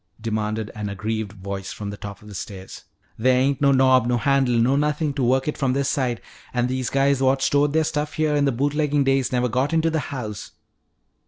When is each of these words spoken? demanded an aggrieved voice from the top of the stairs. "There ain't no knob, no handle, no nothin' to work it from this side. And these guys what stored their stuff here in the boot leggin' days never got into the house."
demanded 0.19 0.71
an 0.73 0.89
aggrieved 0.89 1.31
voice 1.33 1.71
from 1.71 1.91
the 1.91 1.95
top 1.95 2.23
of 2.23 2.27
the 2.27 2.33
stairs. 2.33 2.85
"There 3.19 3.37
ain't 3.39 3.61
no 3.61 3.71
knob, 3.71 4.07
no 4.07 4.17
handle, 4.17 4.55
no 4.57 4.75
nothin' 4.75 5.13
to 5.13 5.23
work 5.23 5.47
it 5.47 5.59
from 5.59 5.73
this 5.73 5.89
side. 5.89 6.21
And 6.55 6.67
these 6.67 6.89
guys 6.89 7.21
what 7.21 7.43
stored 7.43 7.73
their 7.73 7.83
stuff 7.83 8.13
here 8.13 8.35
in 8.35 8.45
the 8.45 8.51
boot 8.51 8.73
leggin' 8.73 9.03
days 9.03 9.31
never 9.31 9.47
got 9.47 9.73
into 9.73 9.91
the 9.91 9.99
house." 10.09 10.53